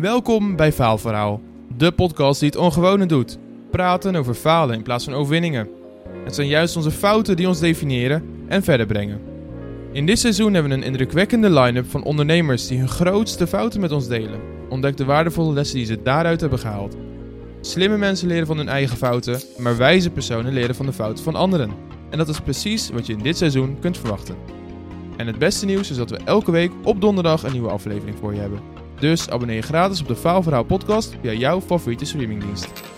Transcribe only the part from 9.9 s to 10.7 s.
In dit seizoen hebben